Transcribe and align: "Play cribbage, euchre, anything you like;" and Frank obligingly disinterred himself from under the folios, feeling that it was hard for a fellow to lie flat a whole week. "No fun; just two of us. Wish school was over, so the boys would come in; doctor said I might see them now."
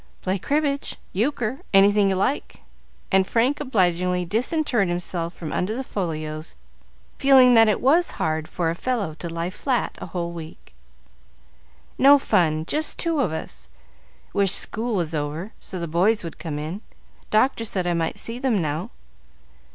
"Play 0.23 0.39
cribbage, 0.39 0.95
euchre, 1.13 1.59
anything 1.75 2.09
you 2.09 2.15
like;" 2.15 2.61
and 3.11 3.27
Frank 3.27 3.59
obligingly 3.59 4.25
disinterred 4.25 4.87
himself 4.87 5.35
from 5.35 5.53
under 5.53 5.75
the 5.75 5.83
folios, 5.83 6.55
feeling 7.19 7.53
that 7.53 7.67
it 7.67 7.79
was 7.79 8.09
hard 8.17 8.47
for 8.47 8.71
a 8.71 8.75
fellow 8.75 9.13
to 9.19 9.29
lie 9.29 9.51
flat 9.51 9.95
a 10.01 10.07
whole 10.07 10.31
week. 10.31 10.73
"No 11.99 12.17
fun; 12.17 12.65
just 12.65 12.97
two 12.97 13.19
of 13.19 13.31
us. 13.31 13.69
Wish 14.33 14.53
school 14.53 14.95
was 14.95 15.13
over, 15.13 15.53
so 15.59 15.77
the 15.79 15.87
boys 15.87 16.23
would 16.23 16.39
come 16.39 16.57
in; 16.57 16.81
doctor 17.29 17.63
said 17.63 17.85
I 17.85 17.93
might 17.93 18.17
see 18.17 18.39
them 18.39 18.59
now." 18.59 18.89